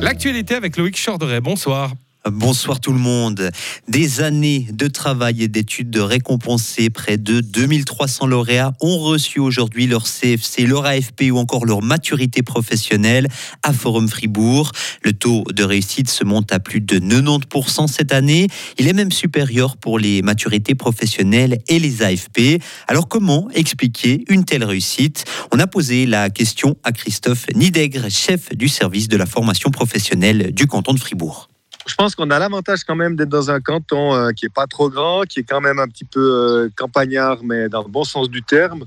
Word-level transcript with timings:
L'actualité 0.00 0.54
avec 0.54 0.76
Loïc 0.76 0.96
Chorderet. 0.96 1.40
Bonsoir. 1.40 1.92
Bonsoir 2.30 2.80
tout 2.80 2.92
le 2.92 2.98
monde. 2.98 3.50
Des 3.88 4.20
années 4.20 4.66
de 4.72 4.86
travail 4.86 5.42
et 5.42 5.48
d'études 5.48 5.90
de 5.90 6.00
récompensés, 6.00 6.90
près 6.90 7.16
de 7.16 7.40
2300 7.40 8.26
lauréats 8.26 8.72
ont 8.80 8.98
reçu 8.98 9.38
aujourd'hui 9.38 9.86
leur 9.86 10.04
CFC, 10.04 10.66
leur 10.66 10.84
AFP 10.84 11.30
ou 11.30 11.38
encore 11.38 11.64
leur 11.64 11.82
maturité 11.82 12.42
professionnelle 12.42 13.28
à 13.62 13.72
Forum 13.72 14.08
Fribourg. 14.08 14.72
Le 15.02 15.12
taux 15.12 15.44
de 15.52 15.62
réussite 15.62 16.10
se 16.10 16.24
monte 16.24 16.52
à 16.52 16.60
plus 16.60 16.80
de 16.80 16.98
90% 16.98 17.86
cette 17.86 18.12
année. 18.12 18.48
Il 18.78 18.88
est 18.88 18.92
même 18.92 19.12
supérieur 19.12 19.76
pour 19.76 19.98
les 19.98 20.22
maturités 20.22 20.74
professionnelles 20.74 21.58
et 21.68 21.78
les 21.78 22.02
AFP. 22.02 22.62
Alors 22.88 23.08
comment 23.08 23.48
expliquer 23.54 24.24
une 24.28 24.44
telle 24.44 24.64
réussite? 24.64 25.24
On 25.52 25.58
a 25.58 25.66
posé 25.66 26.06
la 26.06 26.30
question 26.30 26.76
à 26.84 26.92
Christophe 26.92 27.46
Nidègre, 27.54 28.10
chef 28.10 28.54
du 28.56 28.68
service 28.68 29.08
de 29.08 29.16
la 29.16 29.26
formation 29.26 29.70
professionnelle 29.70 30.52
du 30.52 30.66
canton 30.66 30.92
de 30.94 31.00
Fribourg 31.00 31.48
je 31.88 31.94
pense 31.94 32.14
qu'on 32.14 32.30
a 32.30 32.38
l'avantage 32.38 32.84
quand 32.84 32.94
même 32.94 33.16
d'être 33.16 33.30
dans 33.30 33.50
un 33.50 33.60
canton 33.60 34.14
euh, 34.14 34.30
qui 34.32 34.44
est 34.44 34.52
pas 34.52 34.66
trop 34.66 34.90
grand, 34.90 35.22
qui 35.22 35.40
est 35.40 35.42
quand 35.42 35.62
même 35.62 35.78
un 35.78 35.88
petit 35.88 36.04
peu 36.04 36.20
euh, 36.20 36.68
campagnard, 36.76 37.42
mais 37.42 37.68
dans 37.70 37.82
le 37.82 37.88
bon 37.88 38.04
sens 38.04 38.28
du 38.28 38.42
terme, 38.42 38.84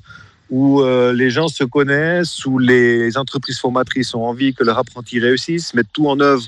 où 0.51 0.81
euh, 0.81 1.11
les 1.11 1.31
gens 1.31 1.47
se 1.47 1.63
connaissent, 1.63 2.45
où 2.45 2.59
les 2.59 3.17
entreprises 3.17 3.59
formatrices 3.59 4.13
ont 4.13 4.23
envie 4.23 4.53
que 4.53 4.63
leurs 4.63 4.77
apprentis 4.77 5.19
réussissent, 5.19 5.73
mettent 5.73 5.91
tout 5.91 6.07
en 6.07 6.19
œuvre 6.19 6.43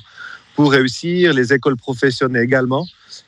pour 0.56 0.72
réussir, 0.72 1.34
les 1.34 1.52
écoles 1.54 1.78
professionnelles 1.78 2.44
également. 2.44 2.86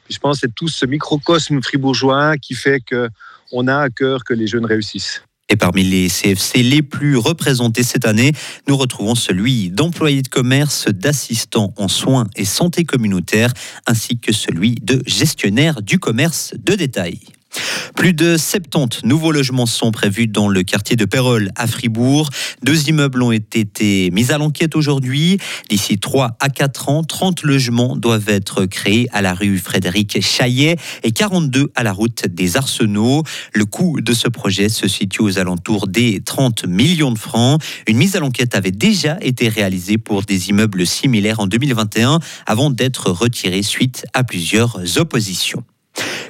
je 0.07 0.19
pense 0.19 0.39
que 0.39 0.47
c'est 0.47 0.53
tout 0.53 0.67
ce 0.67 0.85
microcosme 0.85 1.63
fribourgeois 1.63 2.38
qui 2.38 2.53
fait 2.53 2.80
qu'on 2.80 3.67
a 3.67 3.77
à 3.77 3.89
cœur 3.89 4.23
que 4.23 4.35
les 4.35 4.45
jeunes 4.45 4.66
réussissent. 4.66 5.23
Et 5.49 5.55
parmi 5.58 5.84
les 5.84 6.08
CFC 6.09 6.63
les 6.63 6.81
plus 6.81 7.17
représentés 7.17 7.84
cette 7.84 8.05
année, 8.05 8.31
nous 8.67 8.76
retrouvons 8.76 9.16
celui 9.16 9.70
d'employés 9.70 10.23
de 10.23 10.27
commerce, 10.27 10.88
d'assistants 10.88 11.73
en 11.77 11.88
soins 11.88 12.27
et 12.36 12.45
santé 12.45 12.84
communautaire, 12.84 13.53
ainsi 13.86 14.17
que 14.17 14.34
celui 14.34 14.75
de 14.75 15.03
gestionnaire 15.06 15.81
du 15.84 16.00
commerce 16.00 16.53
de 16.58 16.73
détail. 16.73 17.19
Plus 17.95 18.14
de 18.14 18.38
70 18.38 19.06
nouveaux 19.06 19.31
logements 19.31 19.66
sont 19.66 19.92
prévus 19.92 20.28
dans 20.28 20.48
le 20.48 20.64
quartier 20.64 20.95
de 20.95 21.06
Pérol 21.06 21.52
à 21.56 21.67
Fribourg. 21.67 22.30
Deux 22.64 22.89
immeubles 22.89 23.23
ont 23.23 23.31
été 23.31 24.09
mis 24.12 24.31
à 24.31 24.38
l'enquête 24.38 24.75
aujourd'hui. 24.75 25.38
D'ici 25.70 25.97
3 25.97 26.38
à 26.39 26.50
4 26.50 26.89
ans, 26.89 27.03
30 27.03 27.44
logements 27.44 27.95
doivent 27.95 28.30
être 28.30 28.66
créés 28.66 29.08
à 29.12 29.22
la 29.22 29.34
rue 29.34 29.58
Frédéric 29.58 30.22
Chaillet 30.22 30.75
et 31.03 31.12
42 31.12 31.72
à 31.75 31.84
la 31.84 31.94
route 31.94 32.28
des 32.28 32.58
Arsenaux. 32.58 33.23
Le 33.53 33.66
coût 33.66 34.02
de 34.02 34.14
ce 34.14 34.28
projet 34.28 34.69
se 34.69 34.88
situe 34.88 35.22
aux 35.22 35.40
alentours 35.40 35.88
des 35.88 36.22
30 36.22 36.66
millions 36.66 37.12
de 37.12 37.19
francs. 37.19 37.62
Une 37.88 37.97
mise 37.97 38.16
à 38.16 38.19
l'enquête 38.19 38.56
avait 38.56 38.72
déjà 38.72 39.17
été 39.22 39.50
réalisée 39.50 39.97
pour 39.97 40.23
des 40.23 40.50
immeubles 40.50 40.86
similaires 40.86 41.40
en 41.40 41.47
2021 41.47 42.19
avant 42.45 42.69
d'être 42.69 43.09
retirée 43.09 43.64
suite 43.64 44.06
à 44.14 44.23
plusieurs 44.23 44.97
oppositions. 44.97 45.64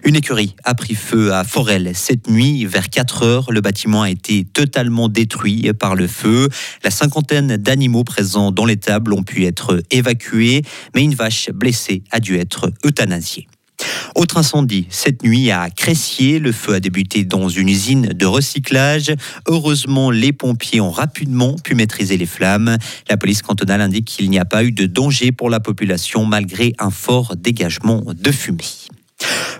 Une 0.04 0.16
écurie 0.16 0.56
a 0.64 0.76
pris 0.76 0.94
feu 0.94 1.34
à 1.34 1.44
Forel 1.44 1.92
cette 1.96 2.30
nuit 2.30 2.66
vers 2.66 2.90
4 2.90 3.24
heures. 3.24 3.52
Le 3.52 3.62
bâtiment 3.62 4.04
a 4.04 4.10
été 4.10 4.46
totalement 4.46 5.10
détruit 5.10 5.72
par 5.74 5.96
le 5.96 6.08
feu. 6.08 6.50
La 6.84 6.92
cinquantaine 6.92 7.58
d'animaux 7.58 8.04
présents 8.04 8.52
dans 8.52 8.66
l'étable 8.66 9.14
ont 9.14 9.24
pu 9.24 9.46
être 9.46 9.82
évacués, 9.90 10.62
mais 10.94 11.04
une 11.04 11.16
vache 11.16 11.50
blessée 11.50 12.04
a 12.12 12.20
dû 12.20 12.38
être 12.38 12.72
euthanasiée. 12.86 13.48
Autre 14.16 14.38
incendie, 14.38 14.88
cette 14.90 15.24
nuit 15.24 15.52
à 15.52 15.70
Cressier, 15.70 16.40
le 16.40 16.52
feu 16.52 16.76
a 16.76 16.80
débuté 16.80 17.24
dans 17.26 17.50
une 17.50 17.68
usine 17.68 18.08
de 18.08 18.26
recyclage. 18.26 19.14
Heureusement, 19.48 20.12
les 20.12 20.32
pompiers 20.32 20.80
ont 20.80 20.92
rapidement 20.92 21.56
pu 21.56 21.76
maîtriser 21.76 22.16
les 22.16 22.26
flammes. 22.26 22.78
La 23.10 23.18
police 23.18 23.42
cantonale 23.42 23.82
indique 23.82 24.06
qu'il 24.06 24.30
n'y 24.30 24.40
a 24.40 24.46
pas 24.46 24.64
eu 24.64 24.72
de 24.72 24.86
danger 24.86 25.32
pour 25.32 25.50
la 25.50 25.60
population 25.60 26.26
malgré 26.26 26.74
un 26.80 26.92
fort 26.92 27.36
dégagement 27.36 28.04
de 28.16 28.32
fumée. 28.32 28.64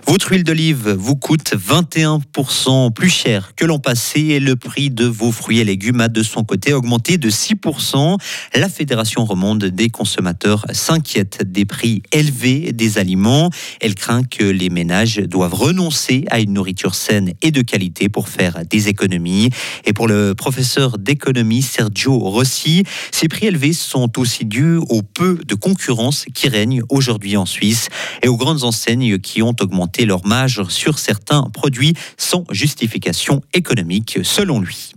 Votre 0.08 0.30
huile 0.30 0.44
d'olive 0.44 0.88
vous 0.90 1.16
coûte 1.16 1.54
21% 1.56 2.92
plus 2.92 3.10
cher 3.10 3.54
que 3.56 3.64
l'an 3.64 3.80
passé 3.80 4.20
et 4.20 4.40
le 4.40 4.54
prix 4.54 4.88
de 4.88 5.04
vos 5.04 5.32
fruits 5.32 5.58
et 5.58 5.64
légumes 5.64 6.00
a 6.00 6.08
de 6.08 6.22
son 6.22 6.44
côté 6.44 6.72
augmenté 6.72 7.18
de 7.18 7.28
6%. 7.28 8.16
La 8.54 8.68
Fédération 8.68 9.24
romande 9.24 9.64
des 9.64 9.90
consommateurs 9.90 10.64
s'inquiète 10.72 11.42
des 11.50 11.64
prix 11.64 12.02
élevés 12.12 12.72
des 12.72 12.98
aliments. 12.98 13.50
Elle 13.80 13.96
craint 13.96 14.22
que 14.22 14.44
les 14.44 14.70
ménages 14.70 15.16
doivent 15.16 15.54
renoncer 15.54 16.24
à 16.30 16.38
une 16.38 16.52
nourriture 16.52 16.94
saine 16.94 17.32
et 17.42 17.50
de 17.50 17.62
qualité 17.62 18.08
pour 18.08 18.28
faire 18.28 18.60
des 18.70 18.88
économies. 18.88 19.50
Et 19.84 19.92
pour 19.92 20.06
le 20.06 20.34
professeur 20.34 20.98
d'économie 20.98 21.62
Sergio 21.62 22.16
Rossi, 22.16 22.84
ces 23.10 23.26
prix 23.26 23.46
élevés 23.46 23.72
sont 23.72 24.18
aussi 24.20 24.44
dus 24.44 24.76
au 24.88 25.02
peu 25.02 25.40
de 25.44 25.56
concurrence 25.56 26.26
qui 26.32 26.48
règne 26.48 26.82
aujourd'hui 26.88 27.36
en 27.36 27.44
Suisse 27.44 27.88
et 28.22 28.28
aux 28.28 28.36
grandes 28.36 28.62
enseignes 28.62 29.18
qui 29.18 29.42
ont 29.42 29.45
augmenté 29.50 30.04
leur 30.04 30.26
marge 30.26 30.68
sur 30.68 30.98
certains 30.98 31.42
produits 31.52 31.94
sans 32.16 32.44
justification 32.50 33.42
économique, 33.54 34.18
selon 34.22 34.60
lui. 34.60 34.92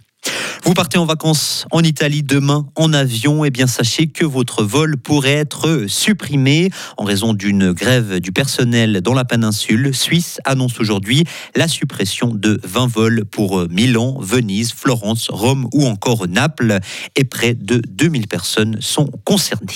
Vous 0.63 0.73
partez 0.73 0.97
en 0.97 1.05
vacances 1.05 1.65
en 1.71 1.81
Italie 1.81 2.23
demain 2.23 2.67
en 2.75 2.93
avion, 2.93 3.43
et 3.43 3.47
eh 3.47 3.51
bien 3.51 3.67
sachez 3.67 4.07
que 4.07 4.25
votre 4.25 4.63
vol 4.63 4.97
pourrait 4.97 5.31
être 5.31 5.85
supprimé 5.87 6.69
en 6.97 7.05
raison 7.05 7.33
d'une 7.33 7.71
grève 7.71 8.19
du 8.19 8.31
personnel 8.31 9.01
dans 9.01 9.13
la 9.13 9.25
péninsule. 9.25 9.95
Suisse 9.95 10.39
annonce 10.45 10.79
aujourd'hui 10.79 11.23
la 11.55 11.67
suppression 11.67 12.33
de 12.33 12.59
20 12.63 12.87
vols 12.87 13.25
pour 13.25 13.67
Milan, 13.69 14.17
Venise, 14.19 14.73
Florence, 14.73 15.29
Rome 15.29 15.69
ou 15.73 15.85
encore 15.85 16.27
Naples 16.27 16.79
et 17.15 17.23
près 17.23 17.53
de 17.53 17.81
2000 17.89 18.27
personnes 18.27 18.77
sont 18.81 19.09
concernées. 19.23 19.67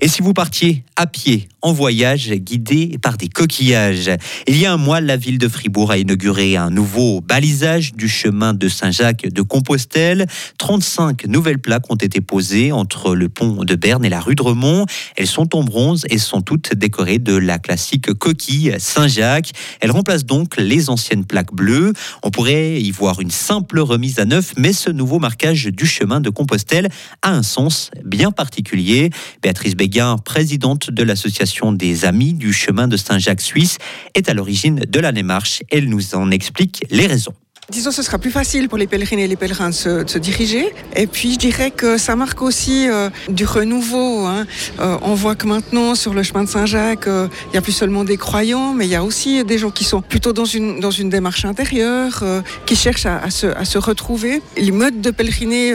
Et 0.00 0.08
si 0.08 0.22
vous 0.22 0.34
partiez 0.34 0.84
à 0.96 1.06
pied 1.06 1.48
en 1.64 1.72
voyage 1.72 2.30
guidé 2.30 2.98
par 3.00 3.16
des 3.16 3.28
coquillages 3.28 4.10
Il 4.46 4.58
y 4.58 4.66
a 4.66 4.72
un 4.74 4.76
mois, 4.76 5.00
la 5.00 5.16
ville 5.16 5.38
de 5.38 5.48
Fribourg 5.48 5.90
a 5.90 5.96
inauguré 5.96 6.58
un 6.58 6.68
nouveau 6.68 7.22
balisage 7.22 7.94
du 7.94 8.06
chemin 8.06 8.52
de 8.52 8.68
Saint-Jacques 8.68 9.26
de 9.26 9.40
Compostelle. 9.40 10.26
35 10.58 11.24
nouvelles 11.26 11.58
plaques 11.58 11.90
ont 11.90 11.96
été 11.96 12.20
posées 12.20 12.70
entre 12.70 13.14
le 13.14 13.30
pont 13.30 13.64
de 13.64 13.74
Berne 13.76 14.04
et 14.04 14.10
la 14.10 14.20
rue 14.20 14.34
de 14.34 14.42
Remont. 14.42 14.84
Elles 15.16 15.26
sont 15.26 15.56
en 15.56 15.64
bronze 15.64 16.04
et 16.10 16.18
sont 16.18 16.42
toutes 16.42 16.74
décorées 16.74 17.18
de 17.18 17.34
la 17.34 17.58
classique 17.58 18.12
coquille 18.12 18.74
Saint-Jacques. 18.78 19.52
Elles 19.80 19.90
remplacent 19.90 20.26
donc 20.26 20.58
les 20.58 20.90
anciennes 20.90 21.24
plaques 21.24 21.54
bleues. 21.54 21.94
On 22.22 22.30
pourrait 22.30 22.78
y 22.78 22.90
voir 22.90 23.22
une 23.22 23.30
simple 23.30 23.80
remise 23.80 24.18
à 24.18 24.26
neuf, 24.26 24.52
mais 24.58 24.74
ce 24.74 24.90
nouveau 24.90 25.18
marquage 25.18 25.64
du 25.64 25.86
chemin 25.86 26.20
de 26.20 26.28
Compostelle 26.28 26.90
a 27.22 27.30
un 27.30 27.42
sens 27.42 27.90
bien 28.04 28.32
particulier. 28.32 29.08
Béatrice 29.42 29.76
Béguin 29.76 30.18
présidente 30.18 30.90
de 30.90 31.02
l'association 31.02 31.53
des 31.72 32.04
Amis 32.04 32.34
du 32.34 32.52
chemin 32.52 32.88
de 32.88 32.96
Saint-Jacques 32.96 33.40
suisse, 33.40 33.78
est 34.14 34.28
à 34.28 34.34
l'origine 34.34 34.80
de 34.80 35.00
la 35.00 35.12
démarche. 35.12 35.62
Elle 35.70 35.88
nous 35.88 36.14
en 36.14 36.30
explique 36.30 36.84
les 36.90 37.06
raisons. 37.06 37.34
Disons, 37.70 37.92
ce 37.92 38.02
sera 38.02 38.18
plus 38.18 38.30
facile 38.30 38.68
pour 38.68 38.76
les 38.76 38.86
pèlerines 38.86 39.20
et 39.20 39.26
les 39.26 39.36
pèlerins 39.36 39.70
de 39.70 39.74
se, 39.74 40.18
diriger. 40.18 40.74
Et 40.96 41.06
puis, 41.06 41.32
je 41.32 41.38
dirais 41.38 41.70
que 41.70 41.96
ça 41.96 42.14
marque 42.14 42.42
aussi 42.42 42.90
euh, 42.90 43.08
du 43.30 43.46
renouveau. 43.46 44.26
Hein. 44.26 44.44
Euh, 44.80 44.98
on 45.00 45.14
voit 45.14 45.34
que 45.34 45.46
maintenant, 45.46 45.94
sur 45.94 46.12
le 46.12 46.22
chemin 46.22 46.44
de 46.44 46.48
Saint-Jacques, 46.48 47.06
euh, 47.06 47.26
il 47.46 47.52
n'y 47.52 47.56
a 47.56 47.62
plus 47.62 47.72
seulement 47.72 48.04
des 48.04 48.18
croyants, 48.18 48.74
mais 48.74 48.84
il 48.84 48.90
y 48.90 48.94
a 48.94 49.02
aussi 49.02 49.42
des 49.44 49.56
gens 49.56 49.70
qui 49.70 49.84
sont 49.84 50.02
plutôt 50.02 50.34
dans 50.34 50.44
une, 50.44 50.78
dans 50.78 50.90
une 50.90 51.08
démarche 51.08 51.46
intérieure, 51.46 52.22
qui 52.66 52.76
cherchent 52.76 53.06
à, 53.06 53.30
se, 53.30 53.46
à, 53.46 53.64
se, 53.64 53.78
retrouver. 53.78 54.42
Les 54.58 54.70
modes 54.70 55.00
de 55.00 55.10
pèleriné 55.10 55.72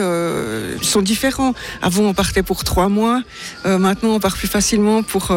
sont 0.83 1.01
différents. 1.01 1.53
Avant, 1.81 2.03
on 2.03 2.13
partait 2.13 2.43
pour 2.43 2.63
trois 2.63 2.89
mois. 2.89 3.23
maintenant, 3.65 4.09
on 4.09 4.19
part 4.19 4.37
plus 4.37 4.47
facilement 4.47 5.01
pour 5.01 5.35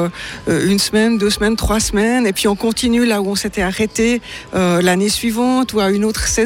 une 0.49 0.79
semaine, 0.79 1.17
deux 1.17 1.31
semaines, 1.31 1.57
trois 1.57 1.81
semaines. 1.81 2.27
Et 2.27 2.33
puis, 2.33 2.47
on 2.47 2.57
continue 2.57 3.07
là 3.07 3.23
où 3.23 3.29
on 3.29 3.37
s'était 3.37 3.63
arrêté 3.63 4.21
l'année 4.53 5.09
suivante 5.09 5.73
ou 5.73 5.81
à 5.81 5.91
une 5.91 6.05
autre 6.05 6.27
saison 6.29 6.42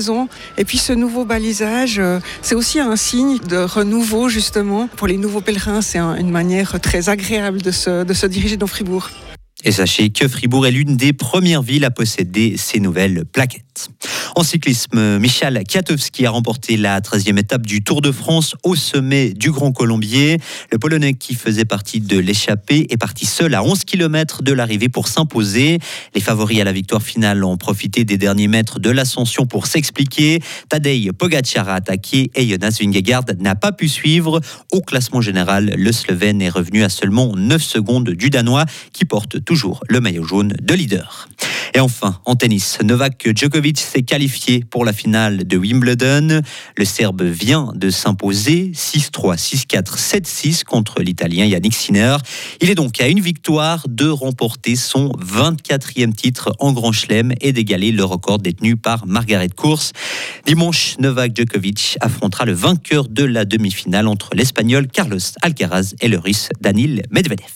et 0.58 0.64
puis 0.64 0.78
ce 0.78 0.92
nouveau 0.92 1.24
balisage, 1.24 1.98
euh, 1.98 2.20
c'est 2.42 2.54
aussi 2.54 2.80
un 2.80 2.96
signe 2.96 3.38
de 3.38 3.56
renouveau 3.56 4.28
justement. 4.28 4.88
Pour 4.96 5.06
les 5.06 5.16
nouveaux 5.16 5.40
pèlerins, 5.40 5.80
c'est 5.80 5.98
une 5.98 6.30
manière 6.30 6.78
très 6.80 7.08
agréable 7.08 7.62
de 7.62 7.70
se, 7.70 8.04
de 8.04 8.14
se 8.14 8.26
diriger 8.26 8.56
dans 8.56 8.66
Fribourg. 8.66 9.10
Et 9.66 9.72
sachez 9.72 10.10
que 10.10 10.28
Fribourg 10.28 10.64
est 10.68 10.70
l'une 10.70 10.96
des 10.96 11.12
premières 11.12 11.60
villes 11.60 11.84
à 11.84 11.90
posséder 11.90 12.54
ces 12.56 12.78
nouvelles 12.78 13.24
plaquettes. 13.24 13.90
En 14.36 14.44
cyclisme, 14.44 15.18
Michal 15.18 15.60
Kiatowski 15.68 16.24
a 16.24 16.30
remporté 16.30 16.76
la 16.76 17.00
13e 17.00 17.36
étape 17.36 17.66
du 17.66 17.82
Tour 17.82 18.00
de 18.00 18.12
France 18.12 18.54
au 18.62 18.76
sommet 18.76 19.30
du 19.30 19.50
Grand 19.50 19.72
Colombier. 19.72 20.38
Le 20.70 20.78
Polonais 20.78 21.14
qui 21.14 21.34
faisait 21.34 21.64
partie 21.64 22.00
de 22.00 22.16
l'échappée 22.16 22.86
est 22.90 22.96
parti 22.96 23.26
seul 23.26 23.54
à 23.54 23.64
11 23.64 23.84
km 23.84 24.44
de 24.44 24.52
l'arrivée 24.52 24.88
pour 24.88 25.08
s'imposer. 25.08 25.80
Les 26.14 26.20
favoris 26.20 26.60
à 26.60 26.64
la 26.64 26.72
victoire 26.72 27.02
finale 27.02 27.42
ont 27.42 27.56
profité 27.56 28.04
des 28.04 28.18
derniers 28.18 28.48
mètres 28.48 28.78
de 28.78 28.90
l'ascension 28.90 29.46
pour 29.46 29.66
s'expliquer. 29.66 30.40
Tadej 30.68 31.10
Pogacar 31.12 31.68
a 31.68 31.74
attaqué 31.74 32.30
et 32.36 32.46
Jonas 32.46 32.78
Vingegaard 32.80 33.24
n'a 33.40 33.56
pas 33.56 33.72
pu 33.72 33.88
suivre. 33.88 34.40
Au 34.70 34.80
classement 34.80 35.20
général, 35.20 35.74
le 35.76 35.92
Slovène 35.92 36.40
est 36.40 36.50
revenu 36.50 36.84
à 36.84 36.88
seulement 36.88 37.34
9 37.34 37.60
secondes 37.60 38.10
du 38.10 38.30
Danois 38.30 38.64
qui 38.92 39.04
porte 39.04 39.44
toujours 39.44 39.55
le 39.88 40.00
maillot 40.00 40.24
jaune 40.24 40.54
de 40.60 40.74
leader. 40.74 41.28
Et 41.74 41.80
enfin, 41.80 42.18
en 42.24 42.36
tennis, 42.36 42.78
Novak 42.82 43.28
Djokovic 43.34 43.78
s'est 43.78 44.02
qualifié 44.02 44.64
pour 44.70 44.84
la 44.84 44.92
finale 44.92 45.46
de 45.46 45.56
Wimbledon. 45.56 46.40
Le 46.76 46.84
Serbe 46.84 47.22
vient 47.22 47.72
de 47.74 47.90
s'imposer 47.90 48.72
6-3, 48.74 49.36
6-4, 49.36 49.98
7-6 49.98 50.64
contre 50.64 51.02
l'Italien 51.02 51.44
Yannick 51.44 51.74
Sinner. 51.74 52.16
Il 52.60 52.70
est 52.70 52.74
donc 52.74 53.00
à 53.00 53.08
une 53.08 53.20
victoire 53.20 53.84
de 53.88 54.08
remporter 54.08 54.76
son 54.76 55.08
24e 55.20 56.14
titre 56.14 56.52
en 56.60 56.72
Grand 56.72 56.92
Chelem 56.92 57.32
et 57.40 57.52
d'égaler 57.52 57.92
le 57.92 58.04
record 58.04 58.38
détenu 58.38 58.76
par 58.76 59.06
Margaret 59.06 59.50
Course. 59.54 59.92
Dimanche, 60.46 60.96
Novak 60.98 61.36
Djokovic 61.36 61.98
affrontera 62.00 62.44
le 62.46 62.52
vainqueur 62.52 63.08
de 63.08 63.24
la 63.24 63.44
demi-finale 63.44 64.08
entre 64.08 64.30
l'Espagnol 64.34 64.86
Carlos 64.86 65.18
Alcaraz 65.42 65.94
et 66.00 66.08
le 66.08 66.18
Russe 66.18 66.48
Danil 66.60 67.02
Medvedev. 67.10 67.55